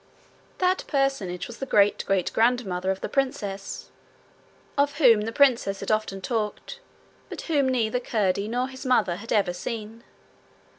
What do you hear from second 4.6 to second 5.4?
of whom the